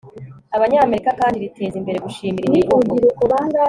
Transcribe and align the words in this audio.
abanyamerika 0.55 1.09
kandi 1.19 1.41
riteza 1.43 1.75
imbere 1.77 1.97
gushimira 2.05 2.45
imivugo 2.47 2.93